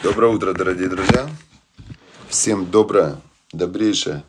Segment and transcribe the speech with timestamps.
[0.00, 1.28] Доброе утро, дорогие друзья.
[2.28, 3.20] Всем доброе,
[3.52, 4.22] добрейшее,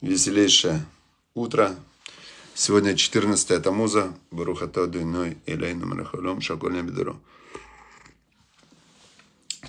[0.00, 0.86] веселейшее
[1.34, 1.74] утро.
[2.54, 4.14] Сегодня 14 Тамуза.
[4.30, 7.16] Барухата Дуйной Элейна Марахалом Шакольня Бедуро.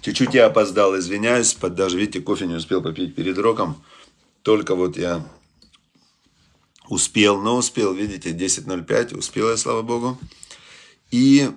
[0.02, 1.56] Чуть-чуть я опоздал, извиняюсь.
[1.56, 3.84] Под даже, видите, кофе не успел попить перед роком.
[4.44, 5.28] Только вот я
[6.88, 10.20] успел, но успел, видите, 10.05, успел я, слава Богу.
[11.10, 11.50] И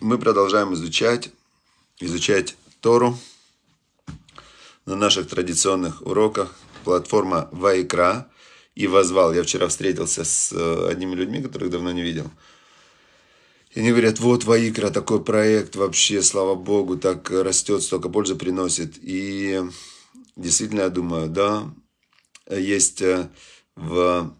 [0.00, 1.30] мы продолжаем изучать,
[1.98, 3.18] изучать Тору
[4.84, 6.54] на наших традиционных уроках.
[6.84, 8.28] Платформа Вайкра
[8.74, 9.32] и возвал.
[9.32, 12.30] Я вчера встретился с э, одними людьми, которых давно не видел.
[13.70, 18.98] И они говорят, вот Ваикра, такой проект вообще, слава Богу, так растет, столько пользы приносит.
[19.00, 19.62] И
[20.36, 21.72] действительно, я думаю, да,
[22.50, 23.30] есть э,
[23.76, 24.30] в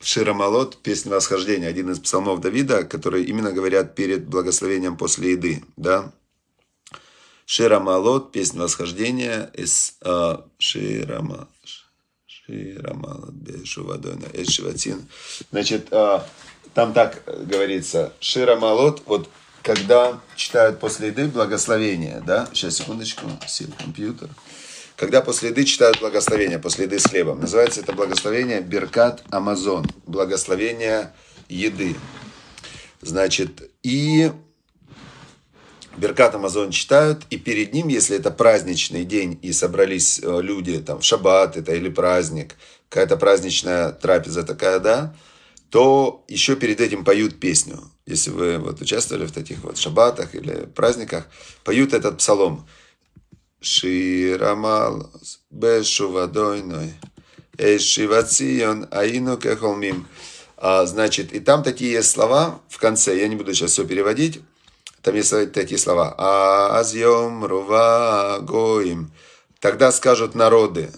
[0.00, 6.12] Ширамалот, песня восхождения, один из псалмов Давида, которые именно говорят перед благословением после еды, да,
[7.50, 11.48] Ширамалот, песня восхождения из э, Ширама,
[12.24, 15.08] Ширамалот, Бешувадона, Эшиватин.
[15.50, 16.20] Значит, э,
[16.74, 19.28] там так говорится, Ширамалот, вот
[19.64, 24.28] когда читают после еды благословение, да, сейчас, секундочку, сел компьютер,
[24.94, 27.40] когда после еды читают благословение, после еды с хлебом.
[27.40, 31.12] Называется это благословение Беркат Амазон, благословение
[31.48, 31.96] еды.
[33.02, 34.30] Значит, и
[35.96, 41.00] Беркат Амазон читают, и перед ним, если это праздничный день, и собрались э, люди, там,
[41.00, 42.56] в шаббат это или праздник,
[42.88, 45.14] какая-то праздничная трапеза такая, да,
[45.70, 47.80] то еще перед этим поют песню.
[48.06, 51.26] Если вы вот участвовали в таких вот шаббатах или праздниках,
[51.64, 52.66] поют этот псалом.
[53.60, 55.12] Ширамал
[55.50, 56.94] бешувадойной,
[57.58, 60.08] эшивацион аину кехолмим.
[60.56, 64.40] А, значит, и там такие есть слова в конце, я не буду сейчас все переводить,
[65.02, 66.14] там есть такие слова.
[66.78, 69.12] Азьем рува гоим.
[69.60, 70.90] Тогда скажут народы.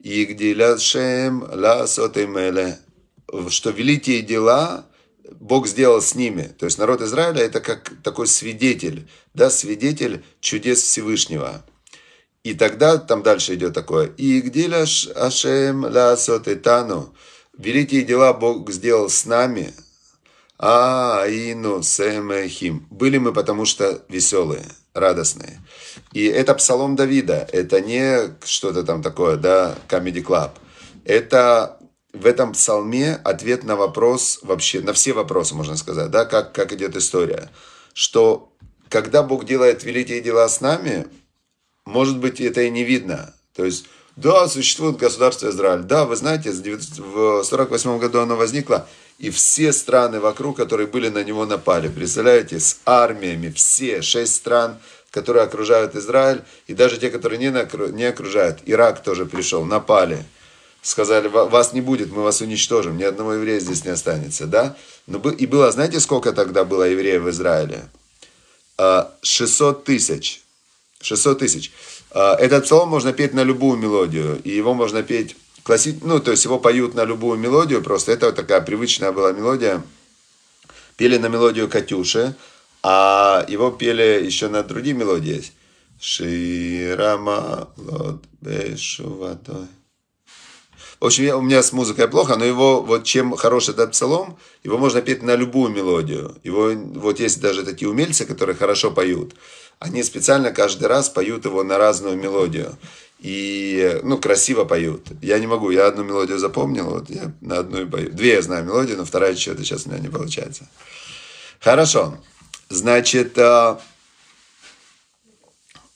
[0.00, 2.78] Игдиляшем ла сотемеле.
[3.48, 4.86] Что великие дела
[5.40, 6.54] Бог сделал с ними.
[6.58, 11.64] То есть народ Израиля это как такой свидетель, да, свидетель чудес Всевышнего.
[12.44, 14.12] И тогда там дальше идет такое.
[14.16, 17.14] Игдиляш ашем ла сотетану.
[17.56, 19.72] Великие дела Бог сделал с нами,
[20.64, 22.86] Аину Семехим.
[22.88, 24.64] Были мы потому что веселые,
[24.94, 25.60] радостные.
[26.12, 27.48] И это псалом Давида.
[27.50, 30.52] Это не что-то там такое, да, Comedy Club.
[31.04, 31.80] Это
[32.12, 36.72] в этом псалме ответ на вопрос, вообще на все вопросы, можно сказать, да, как, как
[36.72, 37.50] идет история.
[37.92, 38.52] Что
[38.88, 41.08] когда Бог делает великие дела с нами,
[41.84, 43.34] может быть, это и не видно.
[43.56, 45.82] То есть, да, существует государство Израиль.
[45.82, 48.86] Да, вы знаете, в 48 году оно возникло,
[49.22, 51.88] и все страны вокруг, которые были на него напали.
[51.88, 54.78] Представляете, с армиями, все шесть стран,
[55.12, 58.58] которые окружают Израиль, и даже те, которые не, окружают.
[58.66, 60.24] Ирак тоже пришел, напали.
[60.82, 64.74] Сказали, вас не будет, мы вас уничтожим, ни одного еврея здесь не останется, да?
[65.06, 67.84] Но, и было, знаете, сколько тогда было евреев в Израиле?
[69.22, 70.42] 600 а, тысяч.
[71.00, 71.70] 600 тысяч.
[72.10, 75.98] А, этот псалом можно петь на любую мелодию, и его можно петь класси...
[76.02, 79.82] ну, то есть его поют на любую мелодию, просто это вот такая привычная была мелодия.
[80.96, 82.34] Пели на мелодию Катюши,
[82.82, 85.44] а его пели еще на другие мелодии
[86.00, 89.68] Ширама лот бешуватой.
[91.00, 94.78] В общем, у меня с музыкой плохо, но его, вот чем хороший этот псалом, его
[94.78, 96.36] можно петь на любую мелодию.
[96.44, 99.34] Его, вот есть даже такие умельцы, которые хорошо поют.
[99.80, 102.78] Они специально каждый раз поют его на разную мелодию
[103.22, 105.06] и, ну, красиво поют.
[105.22, 108.10] Я не могу, я одну мелодию запомнил, вот я на одну и пою.
[108.10, 110.68] Две я знаю мелодии, но вторая что-то сейчас у меня не получается.
[111.60, 112.18] Хорошо.
[112.68, 113.80] Значит, а,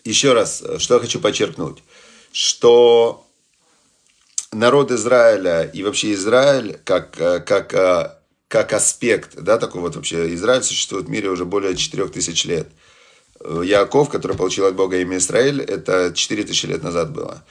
[0.05, 1.83] еще раз, что я хочу подчеркнуть,
[2.31, 3.27] что
[4.53, 10.63] народ Израиля и вообще Израиль как, как, а, как аспект, да, такой вот вообще, Израиль
[10.63, 12.69] существует в мире уже более 4000 лет–
[13.63, 17.43] Яков, который получил от Бога имя Израиль, это 4000 лет назад было.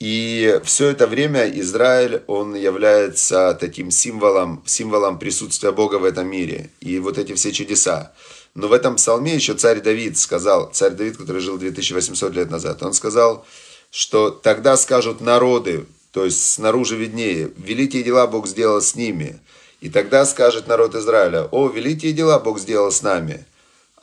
[0.00, 6.70] И все это время Израиль, он является таким символом, символом присутствия Бога в этом мире.
[6.80, 8.12] И вот эти все чудеса.
[8.54, 12.82] Но в этом псалме еще царь Давид сказал, царь Давид, который жил 2800 лет назад,
[12.82, 13.46] он сказал,
[13.90, 19.40] что тогда скажут народы, то есть снаружи виднее, великие дела Бог сделал с ними.
[19.80, 23.44] И тогда скажет народ Израиля, о, великие дела Бог сделал с нами.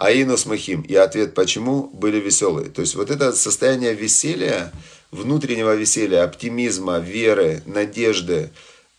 [0.02, 0.82] Аину смахим.
[0.82, 2.70] И ответ почему были веселые.
[2.70, 4.72] То есть вот это состояние веселья,
[5.12, 8.50] внутреннего веселья, оптимизма, веры, надежды,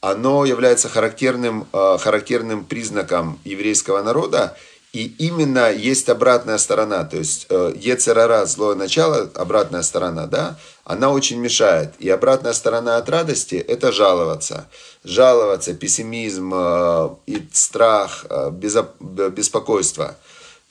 [0.00, 4.56] оно является характерным, а, характерным признаком еврейского народа.
[4.92, 11.10] И именно есть обратная сторона, то есть э, Ецерара, злое начало, обратная сторона, да, она
[11.10, 11.94] очень мешает.
[11.98, 14.68] И обратная сторона от радости– это жаловаться.
[15.02, 20.14] Жаловаться, пессимизм, э, и страх, э, беспокойство.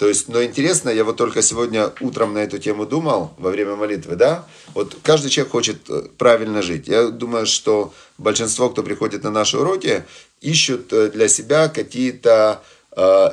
[0.02, 3.76] То есть, но интересно, я вот только сегодня утром на эту тему думал во время
[3.76, 6.88] молитвы, да, вот каждый человек хочет э, правильно жить.
[6.88, 10.04] Я думаю, что большинство, кто приходит на наши уроки,
[10.42, 12.64] ищут для себя какие-то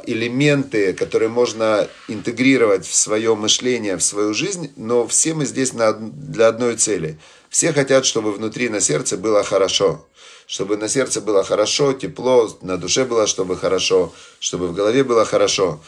[0.06, 6.47] элементы, которые можно интегрировать в свое мышление, в свою жизнь, но все мы здесь для
[6.47, 7.19] одной цели.
[7.49, 10.05] Все хотят, чтобы внутри на сердце было хорошо
[10.49, 15.26] чтобы на сердце было хорошо, тепло, на душе было, чтобы хорошо, чтобы в голове было
[15.26, 15.79] хорошо.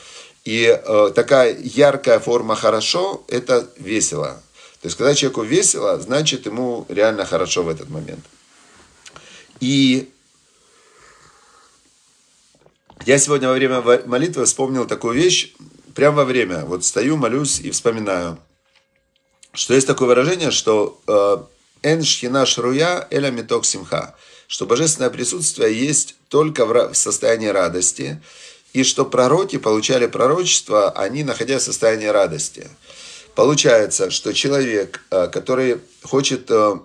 [0.45, 4.43] И э, такая яркая форма хорошо– это весело.
[4.81, 8.25] То есть, когда человеку весело, значит, ему реально хорошо в этот момент.
[9.61, 10.11] И
[13.05, 15.55] я сегодня во время молитвы вспомнил такую вещь,
[15.95, 16.65] прямо во время.
[16.65, 18.39] Вот стою, молюсь и вспоминаю,
[19.53, 21.37] что есть такое выражение, что э,
[21.83, 24.15] «эн шхина шруя эля миток симха»
[24.51, 28.21] что божественное присутствие есть только в состоянии радости,
[28.73, 32.69] и что пророки получали пророчество, они находясь в состоянии радости.
[33.35, 36.79] Получается, что человек, э, который хочет, э,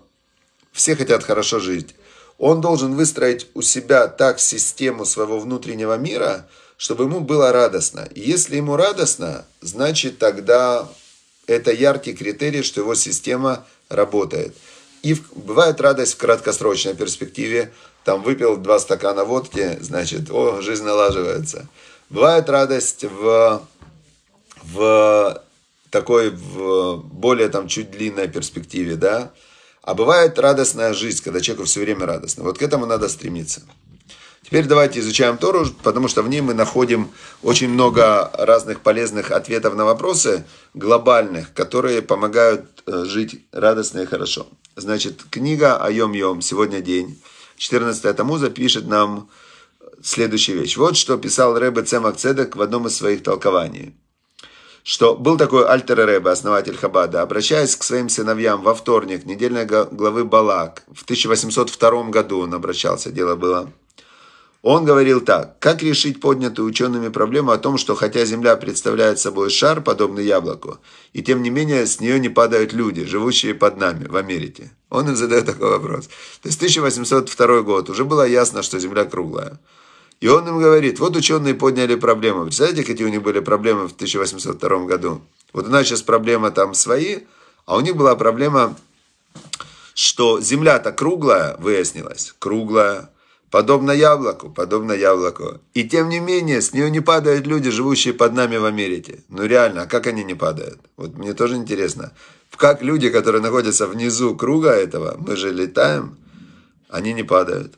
[0.72, 1.96] все хотят хорошо жить,
[2.38, 6.48] он должен выстроить у себя так систему своего внутреннего мира,
[6.78, 8.08] чтобы ему было радостно.
[8.14, 10.88] И если ему радостно, значит тогда
[11.48, 14.56] это яркий критерий, что его система работает.
[15.02, 17.72] И бывает радость в краткосрочной перспективе.
[18.06, 21.68] Там выпил два стакана водки, значит, о, жизнь налаживается.
[22.12, 23.64] Бывает радость в,
[24.64, 25.42] в
[25.90, 29.32] такой, в более там чуть длинной перспективе, да.
[29.82, 32.44] А бывает радостная жизнь, когда человеку все время радостно.
[32.44, 33.64] Вот к этому надо стремиться.
[34.44, 37.10] Теперь давайте изучаем Тору, потому что в ней мы находим
[37.42, 44.46] очень много разных полезных ответов на вопросы глобальных, которые помогают э, жить радостно и хорошо.
[44.76, 47.20] Значит, книга Айом Йом, сегодня день,
[47.58, 49.30] 14 Тамуза пишет нам
[50.02, 50.78] следующую вещь.
[50.78, 53.96] Вот что писал Рэбе Цемак Цедек в одном из своих толкований.
[54.84, 60.26] Что был такой Альтер Рэбе, основатель Хабада, обращаясь к своим сыновьям во вторник, недельной главы
[60.26, 63.72] Балак, в 1802 году он обращался, дело было–
[64.68, 69.52] он говорил так, как решить поднятую учеными проблему о том, что хотя Земля представляет собой
[69.52, 70.80] шар, подобный яблоку,
[71.14, 74.72] и тем не менее с нее не падают люди, живущие под нами в Америке.
[74.90, 76.08] Он им задает такой вопрос.
[76.42, 79.60] То есть 1802 год, уже было ясно, что Земля круглая.
[80.20, 82.46] И он им говорит, вот ученые подняли проблему.
[82.46, 85.22] Представляете, какие у них были проблемы в 1802 году?
[85.54, 87.20] Вот у нас сейчас проблема там свои,
[87.68, 88.76] а у них была проблема,
[89.94, 93.12] что Земля-то круглая, выяснилось, круглая,
[93.56, 95.62] Подобно яблоку, подобно яблоку.
[95.74, 99.24] И тем не менее, с нее не падают люди, живущие под нами в Америке.
[99.30, 100.78] Ну реально, а как они не падают?
[100.98, 102.12] Вот мне тоже интересно.
[102.58, 106.18] Как люди, которые находятся внизу круга этого, мы же летаем,
[106.90, 107.76] они не падают.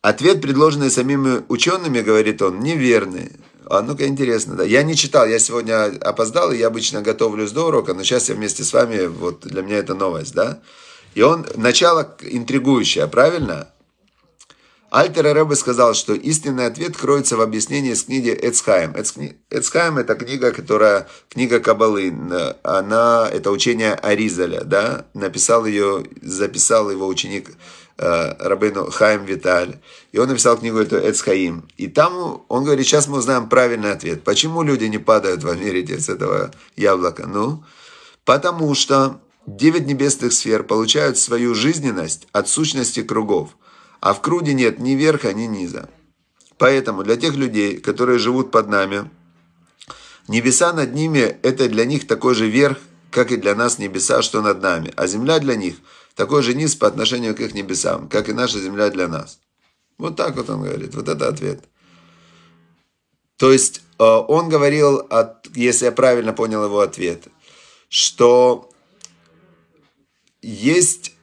[0.00, 3.32] Ответ, предложенный самими учеными, говорит он, неверный.
[3.66, 4.64] А ну-ка интересно, да.
[4.64, 8.34] Я не читал, я сегодня опоздал, и я обычно готовлюсь до урока, но сейчас я
[8.34, 10.60] вместе с вами, вот для меня это новость, да.
[11.14, 13.68] И он, начало интригующее, правильно?
[14.96, 18.96] Альтер Рэбе сказал, что истинный ответ кроется в объяснении из книги Эцхайм.
[18.96, 22.14] Эцхайм– это книга, которая, книга Кабалы.
[22.62, 25.04] Она, это учение Аризаля, да?
[25.12, 27.50] Написал ее, записал его ученик
[27.98, 29.80] э, Рабейну Хайм Виталь.
[30.12, 31.68] И он написал книгу эту Эцхаим.
[31.76, 34.24] И там он говорит, сейчас мы узнаем правильный ответ.
[34.24, 37.26] Почему люди не падают в Америке с этого яблока?
[37.26, 37.62] Ну,
[38.24, 43.50] потому что девять небесных сфер получают свою жизненность от сущности кругов–
[44.00, 45.88] а в круге нет ни верха, ни низа.
[46.58, 49.10] Поэтому для тех людей, которые живут под нами,
[50.28, 52.78] небеса над ними– это для них такой же верх,
[53.10, 54.92] как и для нас небеса, что над нами.
[54.96, 55.76] А земля для них–
[56.16, 59.38] такой же низ по отношению к их небесам, как и наша земля для нас.
[59.98, 60.94] Вот так вот он говорит.
[60.94, 61.62] Вот это ответ.
[63.36, 65.06] То есть э, он говорил,
[65.54, 67.28] если я правильно понял его ответ,
[67.90, 68.70] что
[70.40, 71.14] есть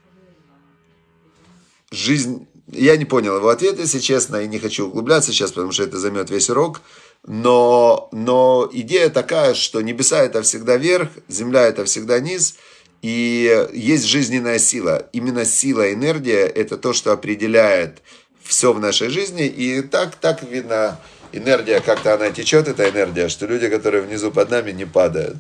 [1.91, 5.83] жизнь я не понял его ответ, если честно, и не хочу углубляться сейчас, потому что
[5.83, 6.81] это займет весь урок.
[7.25, 12.55] Но, но идея такая, что небеса это всегда верх, земля это всегда низ,
[13.01, 15.07] и есть жизненная сила.
[15.13, 18.01] Именно сила, энергия– это то, что определяет
[18.41, 19.45] все в нашей жизни.
[19.45, 20.99] И так, так видно,
[21.31, 25.37] энергия, как-то она течет, эта энергия, что люди, которые внизу под нами, не падают.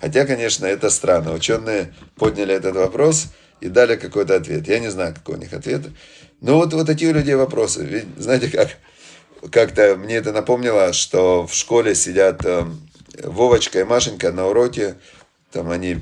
[0.00, 1.32] Хотя, конечно, это странно.
[1.32, 3.26] Ученые подняли этот вопрос
[3.60, 4.66] и дали какой-то ответ.
[4.68, 5.82] Я не знаю, какой у них ответ.
[6.40, 7.84] Ну вот, вот такие у людей вопросы.
[7.84, 8.68] Ведь, знаете как,
[9.50, 12.64] как-то мне это напомнило, что в школе сидят э,
[13.22, 14.96] Вовочка и Машенька на уроке,
[15.52, 15.98] там они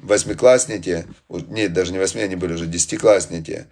[0.00, 3.66] восьмиклассники, нет, даже не восьми, они были уже десятиклассники,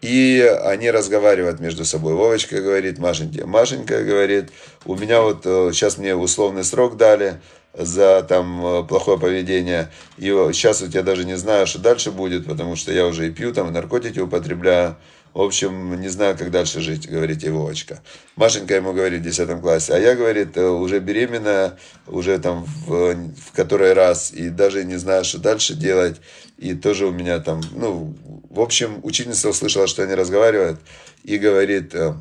[0.00, 2.14] и они разговаривают между собой.
[2.14, 4.50] Вовочка говорит Машеньке, Машенька говорит,
[4.84, 7.40] у меня вот сейчас мне условный срок дали,
[7.78, 9.90] за там э, плохое поведение.
[10.16, 13.30] И сейчас вот я даже не знаю, что дальше будет, потому что я уже и
[13.30, 14.96] пью, там, и наркотики употребляю.
[15.34, 18.02] В общем, не знаю, как дальше жить, говорит Вовочка.
[18.34, 23.14] Машенька ему говорит в 10 классе, а я, говорит, э, уже беременна, уже там в,
[23.14, 26.16] в который раз, и даже не знаю, что дальше делать.
[26.56, 28.16] И тоже у меня там, ну,
[28.50, 30.80] в общем, учительница услышала, что они разговаривают,
[31.22, 32.14] и говорит, э,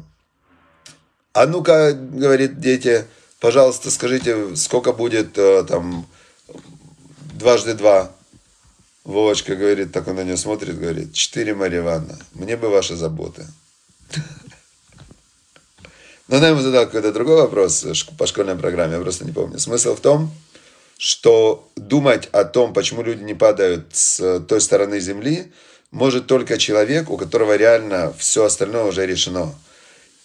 [1.33, 3.05] а ну-ка, говорит, дети,
[3.39, 6.08] пожалуйста, скажите, сколько будет э, там
[7.34, 8.12] дважды два?
[9.03, 13.48] Вовочка говорит, так он на нее смотрит, говорит, четыре Марья Ивановна, мне бы ваши заботы.
[16.27, 17.86] Но она ему задала какой-то другой вопрос
[18.17, 19.60] по школьной программе, я просто не помню.
[19.60, 20.29] Смысл в том,
[20.98, 25.53] что думать о том, почему люди не падают с той стороны земли,
[25.91, 29.56] может только человек, у которого реально все остальное уже решено.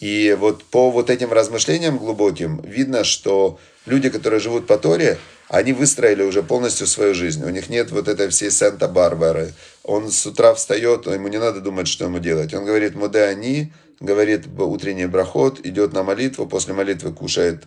[0.02, 5.16] И вот по вот этим размышлениям глубоким видно, что люди, которые живут по Торе,
[5.48, 7.44] они выстроили уже полностью свою жизнь.
[7.44, 9.52] У них нет вот этой всей Санта-Барбары.
[9.84, 12.52] Он с утра встает, ему не надо думать, что ему делать.
[12.52, 17.62] Он говорит «Муде они», говорит утренний брахот, идет на молитву, после молитвы кушает,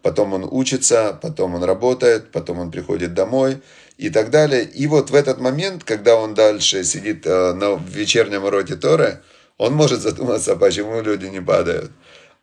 [0.00, 3.62] потом он учится, потом он работает, потом он приходит домой
[3.98, 4.62] и так далее.
[4.62, 9.22] И вот в этот момент, когда он дальше сидит э, на вечернем уроке Торы,
[9.60, 11.92] он может задуматься, почему люди не падают.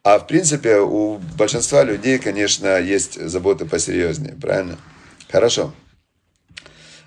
[0.04, 4.78] А в принципе у большинства людей, конечно, есть заботы посерьезнее, правильно?
[5.28, 5.74] Хорошо.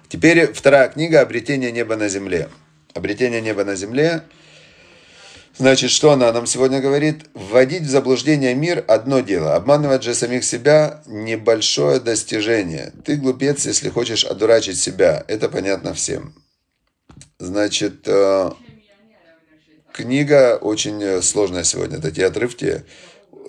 [0.09, 2.49] Теперь вторая книга «Обретение неба на земле».
[2.93, 4.25] «Обретение неба на земле»
[5.57, 7.27] Значит, что она нам сегодня говорит?
[7.35, 9.55] Вводить в заблуждение мир– одно дело.
[9.55, 12.93] Обманывать же самих себя– небольшое достижение.
[13.05, 15.23] Ты глупец, если хочешь одурачить себя.
[15.29, 16.35] Это понятно всем.
[17.39, 18.51] Значит, э,
[19.93, 22.01] Книга очень э, сложная сегодня.
[22.01, 22.85] Такие отрывки,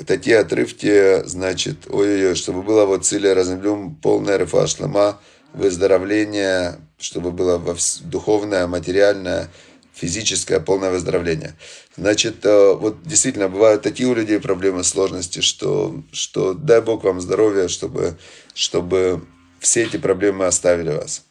[0.06, 5.20] такие отрывки, значит, ой-ой-ой, чтобы было вот цель разумлюм, полная рефа шлема,
[5.54, 7.62] выздоровление, чтобы было
[8.02, 9.50] духовное, материальное,
[9.94, 11.56] физическое полное выздоровление.
[11.96, 17.22] Значит, э, вот действительно, бывают такие у людей проблемы, сложности, что, что дай Бог вам
[17.22, 18.18] здоровья, чтобы,
[18.54, 19.22] чтобы
[19.60, 21.24] все эти проблемы оставили вас.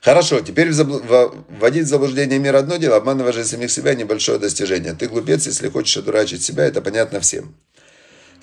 [0.00, 4.92] Хорошо, теперь вводить в заблуждение мир одно дело, обманывать же самих себя небольшое достижение.
[4.92, 7.54] Ты глупец, если хочешь одурачить себя, это понятно всем.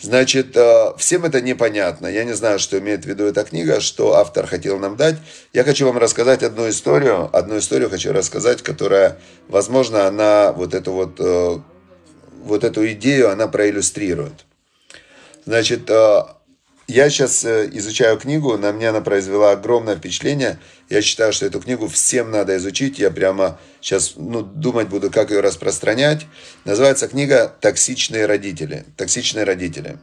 [0.02, 2.08] Значит, э, всем это непонятно.
[2.08, 5.18] Я не знаю, что имеет в виду эта книга, что автор хотел нам дать.
[5.54, 7.30] Я хочу вам рассказать одну историю.
[7.32, 11.60] Одну историю хочу рассказать, которая, возможно, она вот эту вот, э,
[12.44, 14.46] вот эту идею, она проиллюстрирует.
[15.46, 16.24] Значит, э,
[16.92, 20.60] я сейчас э, изучаю книгу, на меня она произвела огромное впечатление.
[20.90, 23.00] Я считаю, что эту книгу всем надо изучить.
[23.00, 26.28] Я прямо сейчас ну, думать буду, как ее распространять.
[26.66, 28.84] Называется книга «Токсичные родители».
[28.98, 30.00] «Токсичные родители».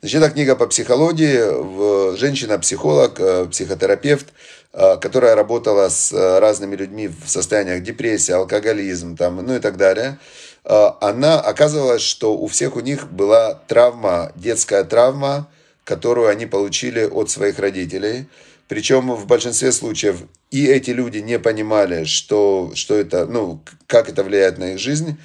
[0.00, 2.16] Значит, это книга по психологии.
[2.16, 4.28] Женщина-психолог, э, психотерапевт,
[4.72, 10.18] э, которая работала с разными людьми в состояниях депрессии, алкоголизм, там, ну и так далее.
[10.64, 15.48] Она оказывалась, что у всех у них была травма, детская травма,
[15.84, 18.26] которую они получили от своих родителей.
[18.68, 24.22] Причем в большинстве случаев и эти люди не понимали, что, что это, ну, как это
[24.22, 25.18] влияет на их жизнь.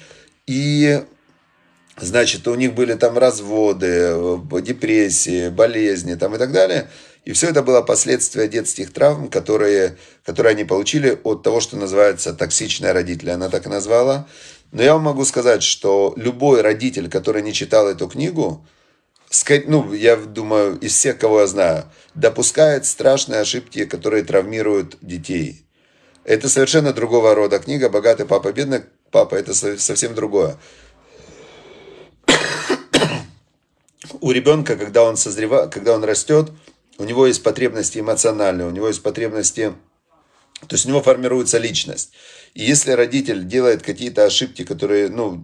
[0.46, 1.02] И,
[1.98, 6.88] значит, у них были там разводы, депрессии, болезни там и так далее.
[7.24, 12.32] И все это было последствия детских травм, которые, которые они получили от того, что называется
[12.32, 13.30] токсичные родители.
[13.30, 14.26] Она так и назвала.
[14.72, 18.66] Но я вам могу сказать, что любой родитель, который не читал эту книгу,
[19.66, 25.64] ну, я думаю, из всех, кого я знаю, допускает страшные ошибки, которые травмируют детей.
[26.24, 30.56] Это совершенно другого рода книга «Богатый папа, бедный папа»– это совсем другое.
[34.20, 36.50] У ребенка, когда он созревает, когда он растет,
[36.98, 39.72] у него есть потребности эмоциональные, у него есть потребности,
[40.66, 42.12] то есть у него формируется личность.
[42.54, 45.42] И если родитель делает какие-то ошибки, которые, ну,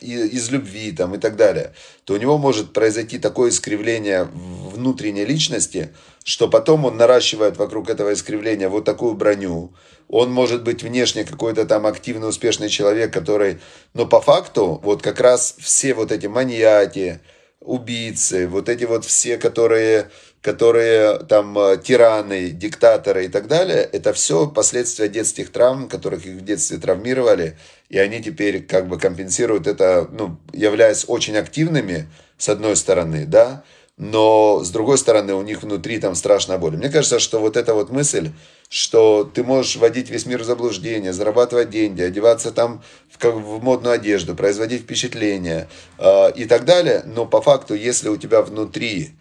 [0.00, 5.90] из любви там и так далее, то у него может произойти такое искривление внутренней личности,
[6.24, 9.74] что потом он наращивает вокруг этого искривления вот такую броню.
[10.08, 13.58] Он может быть внешне какой-то там активный, успешный человек, который...
[13.94, 17.20] Но по факту вот как раз все вот эти маньяки,
[17.60, 20.10] убийцы, вот эти вот все, которые
[20.46, 26.36] которые там э, тираны, диктаторы и так далее, это все последствия детских травм, которых их
[26.36, 32.48] в детстве травмировали, и они теперь как бы компенсируют это, ну, являясь очень активными, с
[32.48, 33.64] одной стороны, да,
[33.96, 36.76] но с другой стороны у них внутри там страшная боль.
[36.76, 38.30] Мне кажется, что вот эта вот мысль,
[38.68, 43.60] что ты можешь вводить весь мир в заблуждение, зарабатывать деньги, одеваться там в, как, в
[43.64, 45.66] модную одежду, производить впечатление
[45.98, 49.16] э, и так далее, но по факту, если у тебя внутри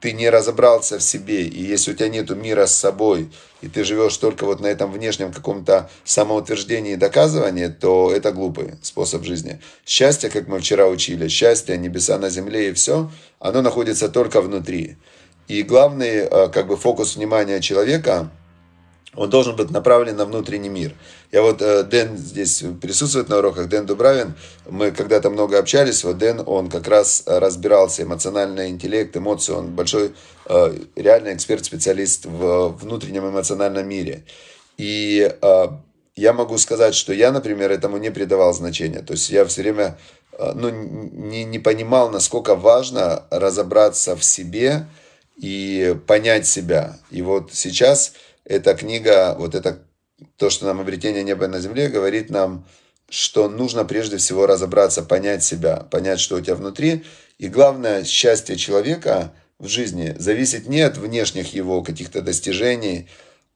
[0.00, 3.30] ты не разобрался в себе, и если у тебя нет мира с собой,
[3.62, 8.74] и ты живешь только вот на этом внешнем каком-то самоутверждении и доказывании, то это глупый
[8.82, 9.60] способ жизни.
[9.84, 14.96] Счастье, как мы вчера учили, счастье, небеса на земле и все, оно находится только внутри.
[15.48, 18.30] И главный э, как бы фокус внимания человека–
[19.16, 20.94] он должен быть направлен на внутренний мир.
[21.32, 24.34] Я вот, э, Дэн здесь присутствует на уроках, Дэн Дубравин,
[24.68, 30.12] мы когда-то много общались, вот Дэн, он как раз разбирался, эмоциональный интеллект, эмоции, он большой,
[30.46, 34.24] э, реальный эксперт-специалист в внутреннем эмоциональном мире.
[34.76, 35.66] И э,
[36.14, 39.00] я могу сказать, что я, например, этому не придавал значения.
[39.00, 39.98] То есть я все время
[40.38, 44.86] ну, не, не понимал, насколько важно разобраться в себе
[45.36, 46.98] и понять себя.
[47.10, 48.12] И вот сейчас
[48.46, 49.82] эта книга, вот это
[50.36, 52.64] то, что нам обретение неба на земле, говорит нам,
[53.08, 57.04] что нужно прежде всего разобраться, понять себя, понять, что у тебя внутри.
[57.38, 63.08] И главное, счастье человека в жизни зависит не от внешних его каких-то достижений,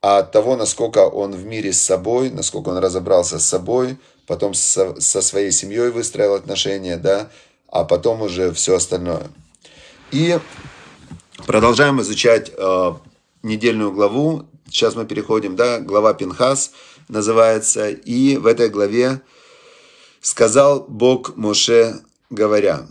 [0.02, 4.54] а от того, насколько он в мире с собой, насколько он разобрался с собой, потом
[4.54, 7.30] со, со своей семьей выстроил отношения, да,
[7.68, 9.28] а потом уже все остальное.
[10.10, 10.38] И
[11.46, 12.92] продолжаем изучать э,
[13.42, 16.70] недельную главу Сейчас мы переходим, да, глава Пинхас
[17.08, 17.90] называется.
[17.90, 19.20] И в этой главе
[20.20, 22.00] сказал Бог Моше,
[22.30, 22.86] говоря.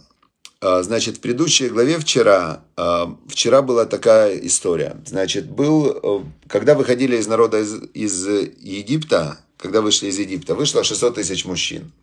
[0.60, 4.98] А, значит, в предыдущей главе вчера, а, вчера была такая история.
[5.06, 10.84] Значит, был, э, когда выходили из народа из, из Египта, когда вышли из Египта, вышло
[10.84, 11.94] 600 тысяч мужчин.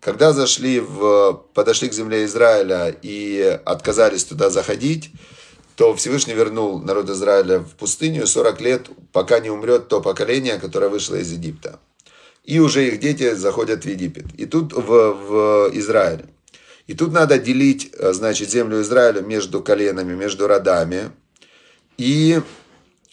[0.00, 5.10] Когда зашли в, подошли к земле Израиля и отказались туда заходить,
[5.76, 10.88] то Всевышний вернул народ Израиля в пустыню 40 лет, пока не умрет то поколение, которое
[10.88, 11.80] вышло из Египта.
[12.44, 14.26] И уже их дети заходят в Египет.
[14.36, 16.24] И тут в, в Израиль.
[16.86, 21.12] И тут надо делить, э, значит, землю Израиля между коленами, между родами.
[21.96, 22.40] И,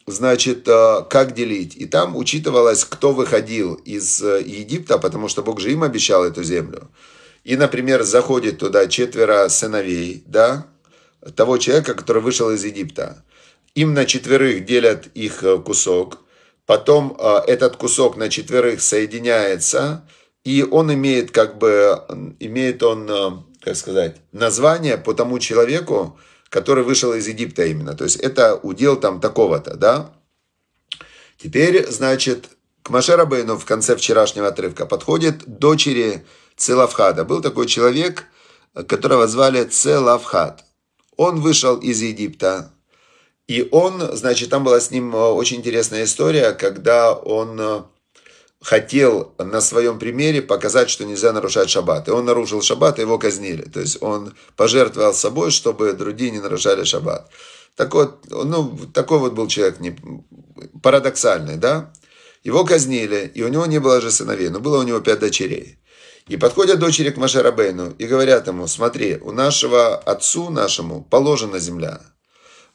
[0.07, 1.75] значит, э, как делить?
[1.75, 6.43] И там учитывалось, кто выходил из э, Египта, потому что Бог же им обещал эту
[6.43, 6.89] землю.
[7.43, 10.65] И, например, заходит туда четверо сыновей, да,
[11.35, 13.23] того человека, который вышел из Египта.
[13.75, 16.19] Им на четверых делят их э, кусок,
[16.65, 20.07] потом э, этот кусок на четверых соединяется,
[20.43, 22.01] и он имеет как бы,
[22.39, 26.17] имеет он, э, как сказать, название по тому человеку,
[26.49, 27.95] который вышел из Египта именно.
[27.95, 30.11] То есть это удел там такого-то, да.
[31.37, 32.49] Теперь, значит,
[32.81, 36.25] к Машерабейну в конце вчерашнего отрывка подходит дочери
[36.57, 37.23] Целавхада.
[37.23, 38.25] Был такой человек,
[38.73, 40.65] которого звали Целавхад.
[41.19, 42.71] Он вышел из Египта,
[43.45, 47.81] и он, значит, там была с ним э, очень интересная история, когда он э,
[48.61, 52.07] хотел на своем примере показать, что нельзя нарушать шаббат.
[52.07, 53.63] И он нарушил шаббат, и его казнили.
[53.63, 57.29] То есть он пожертвовал собой, чтобы другие не нарушали шаббат.
[57.75, 59.97] Так вот, ну, такой вот был человек не,
[60.81, 61.91] парадоксальный, да?
[62.45, 65.79] Его казнили, и у него не было же сыновей, но было у него пять дочерей.
[66.27, 72.01] И подходят дочери к Машарабейну и говорят ему, смотри, у нашего отцу нашему положена земля,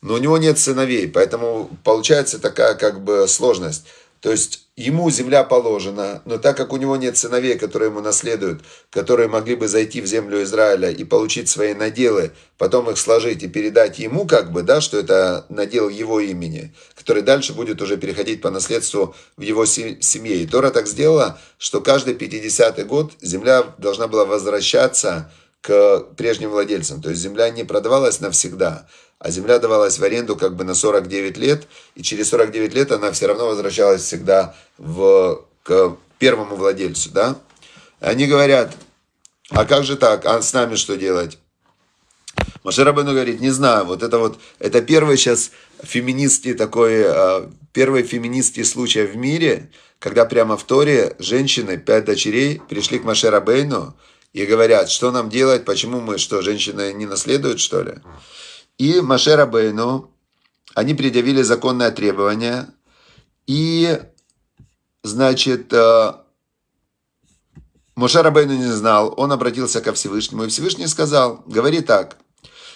[0.03, 3.87] но у него нет сыновей, поэтому получается такая как бы сложность.
[4.25, 8.63] То есть ему земля положена, но так как у него нет сыновей, которые ему наследуют,
[8.89, 13.49] которые могли бы зайти в землю Израиля и получить свои наделы, потом их сложить и
[13.49, 18.41] передать ему как бы, да, что это надел его имени, который дальше будет уже переходить
[18.41, 20.37] по наследству в его семье.
[20.37, 27.03] И Тора так сделала, что каждый 50-й год земля должна была возвращаться к прежним владельцам.
[27.03, 28.87] То есть земля не продавалась навсегда,
[29.25, 33.11] а земля давалась в аренду как бы на 49 лет, и через 49 лет она
[33.11, 37.35] все равно возвращалась всегда в, к первому владельцу, да?
[38.01, 38.77] Они говорят,
[39.49, 41.39] а как же так, а с нами что делать?
[42.65, 48.65] Машерабану говорит, не знаю, вот это вот, это первый сейчас феминистский такой, а, первый феминистский
[48.67, 53.97] случай в мире, когда прямо в Торе женщины, пять дочерей, пришли к Машерабейну
[54.35, 57.95] и говорят, что нам делать, почему мы, что, женщины не наследуют, что ли?
[58.79, 60.11] И Маше Рабейну,
[60.75, 62.67] они предъявили законное требование,
[63.47, 64.01] и,
[65.03, 66.15] значит, э,
[67.95, 72.17] Моше Рабейну не знал, он обратился ко Всевышнему, и Всевышний сказал, говори так,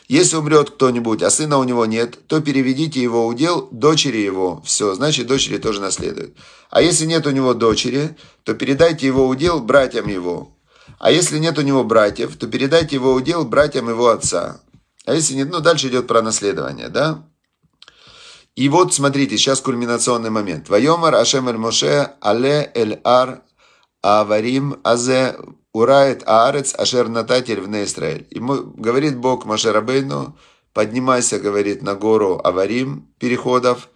[0.07, 4.63] Если умрет кто-нибудь, а сына у него нет, то переведите его удел дочери его.
[4.65, 6.35] Все, значит, дочери тоже наследуют.
[6.71, 10.57] А если нет у него дочери, то передайте его удел братьям его.
[10.99, 14.63] А если нет у него братьев, то передайте его удел братьям его отца.
[15.09, 17.27] А если нет, ну дальше идет про наследование, да?
[18.57, 20.69] И вот смотрите, сейчас кульминационный момент.
[20.69, 23.41] Вайомар Ашем эль Моше але эль ар
[24.03, 25.39] аварим азе
[25.73, 28.27] урает аарец ашер нататель в Израиль.
[28.29, 30.37] И говорит Бог Моше Рабейну,
[30.75, 33.89] поднимайся, говорит, на гору Аварим переходов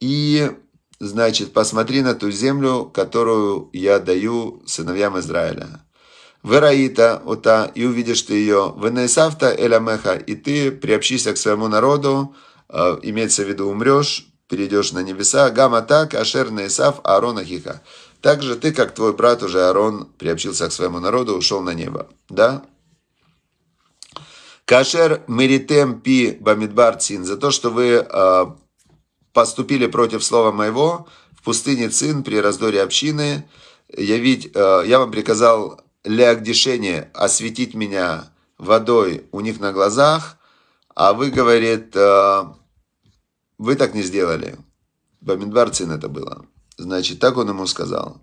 [0.00, 0.50] и,
[0.98, 5.84] значит, посмотри на ту землю, которую я даю сыновьям Израиля.
[6.42, 8.74] Вераита, ута, и увидишь ты ее.
[8.76, 12.34] Венесавта эламеха, и ты приобщишься к своему народу,
[12.68, 15.50] э, имеется в виду умрешь, перейдешь на небеса.
[15.50, 17.82] Гама так, ашер неисав, Аарона хиха.
[18.20, 22.08] Также ты, как твой брат уже Аарон, приобщился к своему народу, ушел на небо.
[22.28, 22.62] Да?
[24.64, 27.24] Кашер меритем пи бамидбар цин.
[27.24, 28.46] За то, что вы э,
[29.32, 33.48] поступили против слова моего в пустыне цин при раздоре общины,
[33.96, 40.38] я, ведь, э, я вам приказал леагдишение осветить меня водой у них на глазах,
[40.94, 42.44] а вы, говорит, э,
[43.58, 44.58] вы так не сделали.
[45.20, 46.46] Бамидбар цин это было.
[46.76, 48.20] Значит, так он ему сказал.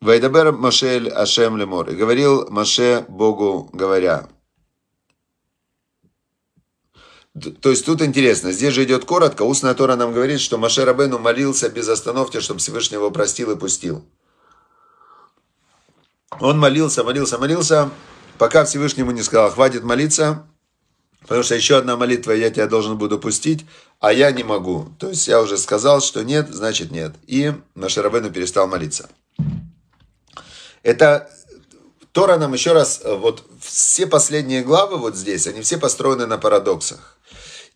[0.00, 1.88] Вайдабер Машель Ашем Лемор.
[1.88, 4.28] И говорил Маше Богу, говоря.
[7.60, 11.18] То есть тут интересно, здесь же идет коротко, устная Тора нам говорит, что Маше Рабену
[11.18, 14.04] молился без остановки, чтобы Всевышний его простил и пустил.
[16.38, 17.90] Он молился, молился, молился,
[18.38, 20.46] пока Всевышнему не сказал, хватит молиться,
[21.26, 23.64] Потому что еще одна молитва я тебя должен буду пустить,
[23.98, 24.88] а я не могу.
[24.98, 27.14] То есть я уже сказал, что нет, значит нет.
[27.26, 29.08] И Машарабену перестал молиться.
[30.82, 31.30] Это
[32.12, 37.13] Тора нам еще раз, вот все последние главы вот здесь, они все построены на парадоксах.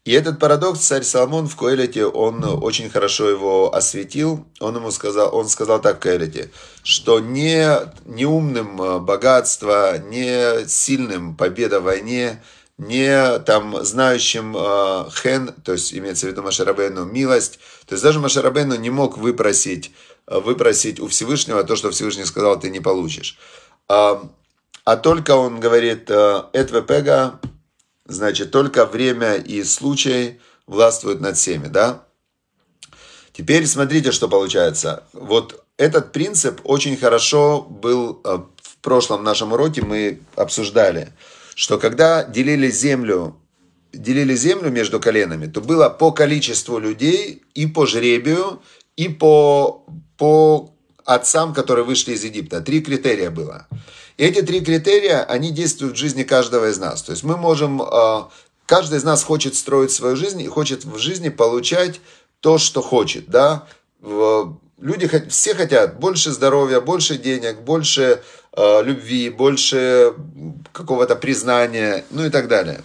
[0.05, 4.47] И этот парадокс царь Соломон в Коэлете, он очень хорошо его осветил.
[4.59, 6.51] Он ему сказал, он сказал так в Коэлете,
[6.83, 7.69] что не,
[8.07, 12.43] не умным богатство, не сильным победа в войне–
[12.79, 17.59] не там знающим э, хен, то есть имеется в виду Машарабену, милость.
[17.87, 19.91] То есть даже Машарабену не мог выпросить,
[20.29, 23.37] э, выпросить у Всевышнего то, что Всевышний сказал, ты не получишь.
[23.89, 24.23] А,
[24.85, 27.41] а только он говорит, э, Этвепега,
[28.09, 32.05] значит, только время и случай властвуют над всеми, да?
[33.33, 35.05] Теперь смотрите, что получается.
[35.13, 41.13] Вот этот принцип очень хорошо был э, в прошлом нашем уроке, мы обсуждали–
[41.59, 43.37] что когда делили землю,
[43.93, 48.63] делили землю между коленами, то было по количеству людей и по жребию,
[48.97, 49.85] и по,
[50.17, 50.73] по
[51.15, 52.61] отцам, которые вышли из Египта.
[52.61, 53.67] Три критерия было.
[54.17, 57.03] И эти три критерия, они действуют в жизни каждого из нас.
[57.03, 58.31] То есть мы можем, а,
[58.67, 62.01] каждый из нас хочет строить свою жизнь и хочет в жизни получать
[62.41, 63.67] то, что хочет, да.
[64.81, 68.23] Люди все хотят больше здоровья, больше денег, больше
[68.61, 70.15] Э, любви, больше
[70.73, 72.81] какого-то признания, ну и так далее.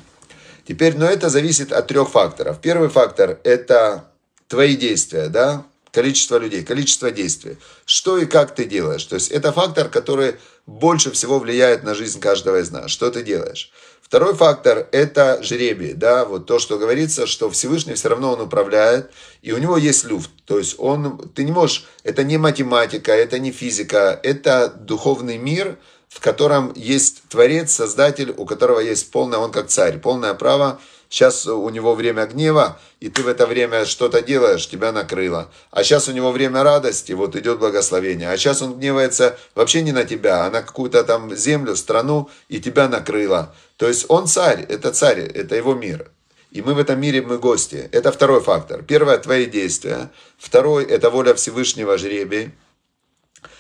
[0.68, 2.60] Теперь, но это зависит от трех факторов.
[2.62, 4.06] Первый фактор– это
[4.48, 7.58] твои действия, да, количество людей, количество действий.
[7.86, 9.06] Что и как ты делаешь.
[9.06, 12.90] То есть это фактор, который больше всего влияет на жизнь каждого из нас.
[12.92, 13.72] Что ты делаешь?
[14.02, 19.10] Второй фактор– это жребий, да, вот то, что говорится, что Всевышний все равно он управляет,
[19.42, 23.40] и у него есть люфт, то есть он, ты не можешь, это не математика, это
[23.40, 25.80] не физика, это духовный мир,
[26.10, 30.80] в котором есть Творец, Создатель, у которого есть полное, он как царь, полное право
[31.14, 35.52] Сейчас у него время гнева, и ты в это время что-то делаешь, тебя накрыло.
[35.70, 38.32] А сейчас у него время радости, вот идет благословение.
[38.32, 42.60] А сейчас он гневается вообще не на тебя, а на какую-то там землю, страну, и
[42.60, 43.54] тебя накрыло.
[43.78, 46.10] То есть он царь, это царь, это его мир.
[46.50, 47.88] И мы в этом мире, мы гости.
[47.92, 48.82] Это второй фактор.
[48.82, 50.10] Первое, твои действия.
[50.40, 52.54] Второй, это воля Всевышнего жребий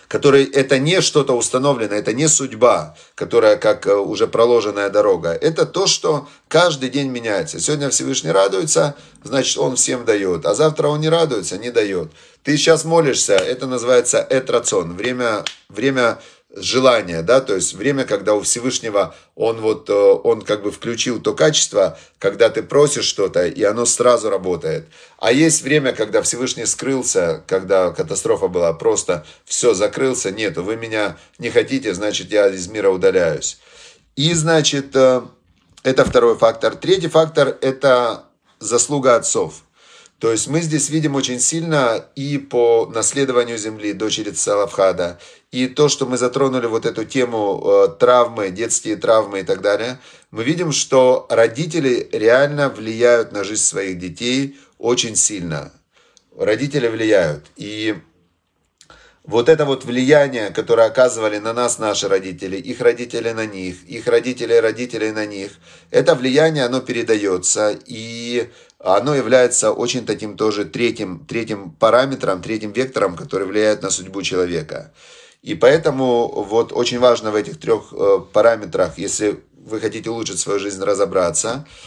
[0.07, 5.29] который это не что-то установленное, это не судьба, которая как э, уже проложенная дорога.
[5.29, 7.59] Это то, что каждый день меняется.
[7.59, 10.45] Сегодня Всевышний радуется, значит, он всем дает.
[10.45, 12.11] А завтра он не радуется, не дает.
[12.43, 16.19] Ты сейчас молишься, это называется этрацион, время, время
[16.55, 21.19] желание, да, то есть время, когда у Всевышнего он вот, э, он как бы включил
[21.19, 24.85] то качество, когда ты просишь что-то, и оно сразу работает.
[25.17, 31.17] А есть время, когда Всевышний скрылся, когда катастрофа была, просто все закрылся, нету, вы меня
[31.39, 33.57] не хотите, значит, я из мира удаляюсь.
[34.15, 35.21] И, значит, э,
[35.81, 36.75] это второй фактор.
[36.75, 38.25] Третий фактор– это
[38.59, 39.63] заслуга отцов.
[40.23, 45.19] То есть мы здесь видим очень сильно и по наследованию земли дочери Салавхада,
[45.51, 49.99] и то, что мы затронули вот эту тему э, травмы, детские травмы и так далее,
[50.31, 55.73] мы видим, что родители реально влияют на жизнь своих детей очень сильно.
[56.37, 57.47] Родители влияют.
[57.57, 57.95] И
[59.23, 64.07] вот это вот влияние, которое оказывали на нас наши родители, их родители на них, их
[64.07, 65.51] родители родители на них,
[65.91, 73.15] это влияние, оно передается, и оно является очень таким тоже третьим, третьим параметром, третьим вектором,
[73.15, 74.91] который влияет на судьбу человека.
[75.41, 80.59] И поэтому вот очень важно в этих трех э, параметрах, если вы хотите улучшить свою
[80.59, 81.65] жизнь, разобраться–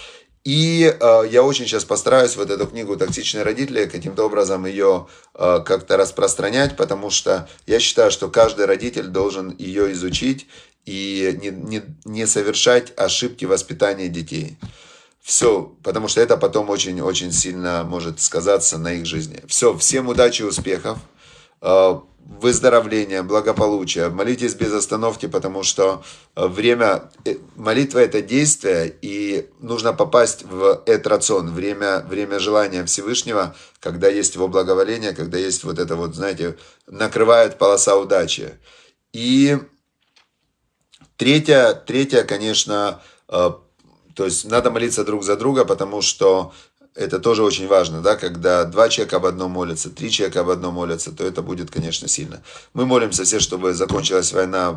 [0.47, 5.59] и э, я очень сейчас постараюсь вот эту книгу «Токсичные родители» каким-то образом ее э,
[5.67, 10.47] как-то распространять, потому что я считаю, что каждый родитель должен ее изучить
[10.85, 14.57] и не, не, не совершать ошибки воспитания детей.
[15.21, 19.43] Все, потому что это потом очень-очень сильно может сказаться на их жизни.
[19.49, 20.99] Все, всем удачи и успехов.
[21.61, 24.09] Э, выздоровления, благополучия.
[24.09, 26.03] Молитесь без остановки, потому что
[26.35, 32.85] э, время, э, молитва это действие, и нужно попасть в этот рацион, время, время желания
[32.85, 38.55] Всевышнего, когда есть его благоволение, когда есть вот это вот, знаете, накрывает полоса удачи.
[39.13, 39.59] И
[41.17, 43.51] третье, третье, конечно, э,
[44.17, 46.53] то есть надо молиться друг за друга, потому что
[46.97, 50.75] это тоже очень важно, да, когда два человека об одном молятся, три человека об одном
[50.75, 52.43] молятся, то это будет, конечно, сильно.
[52.73, 54.75] Мы молимся все, чтобы закончилась война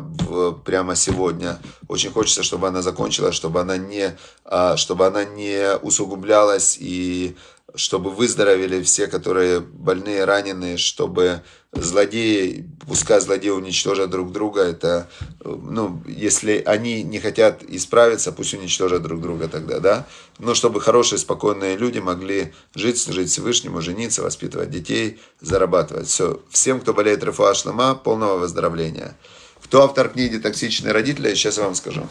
[0.64, 1.58] прямо сегодня.
[1.88, 7.36] Очень хочется, чтобы она закончилась, чтобы она не, а, чтобы она не усугублялась и
[7.74, 15.08] чтобы выздоровели все, которые больные, раненые, чтобы злодеи, пускай злодеи уничтожат друг друга, это,
[15.44, 20.06] ну, если они не хотят исправиться, пусть уничтожат друг друга тогда, да,
[20.38, 26.08] но чтобы хорошие, спокойные люди могли жить, жить Всевышнему, жениться, воспитывать детей, зарабатывать.
[26.08, 26.40] Все.
[26.50, 29.16] Всем, кто болеет РФА Шлама, полного выздоровления.
[29.62, 32.08] Кто автор книги «Токсичные родители», сейчас я вам скажу.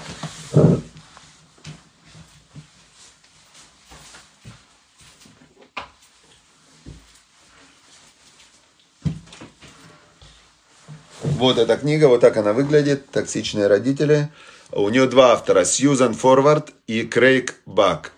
[11.40, 14.28] Вот эта книга, вот так она выглядит, «Токсичные родители».
[14.74, 18.12] У нее два автора, Сьюзан Форвард и Крейг Бак.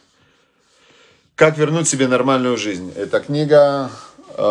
[1.36, 2.92] «Как вернуть себе нормальную жизнь».
[2.96, 3.92] Эта книга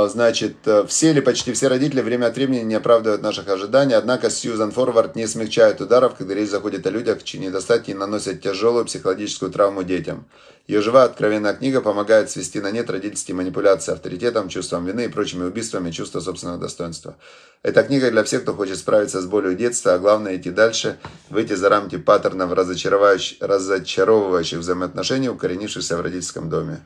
[0.08, 4.30] значит, э, все или почти все родители время от времени не оправдывают наших ожиданий, однако
[4.30, 9.50] Сьюзан Форвард не смягчает ударов, когда речь заходит о людях, чьи недостатки наносят тяжелую психологическую
[9.50, 10.26] травму детям.
[10.66, 15.44] Ее живая откровенная книга помогает свести на нет родительские манипуляции авторитетом, чувством вины и прочими
[15.44, 17.16] убийствами чувства собственного достоинства.
[17.62, 21.54] Эта книга для всех, кто хочет справиться с болью детства, а главное идти дальше, выйти
[21.54, 26.80] за рамки паттернов разочаровывающих взаимоотношений, укоренившихся в родительском доме.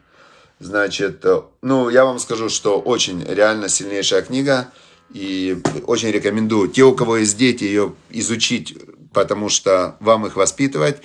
[0.61, 4.73] Значит, э, ну, я вам скажу, что очень реально сильнейшая книга.
[5.13, 6.69] И очень рекомендую.
[6.69, 8.77] Те, у кого есть дети, ее изучить,
[9.13, 11.03] потому что вам их воспитывать.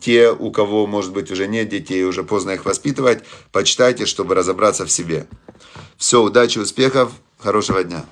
[0.00, 4.86] Те, у кого, может быть, уже нет детей, уже поздно их воспитывать, почитайте, чтобы разобраться
[4.86, 5.26] в себе.
[5.98, 8.06] Все, удачи, успехов, хорошего дня.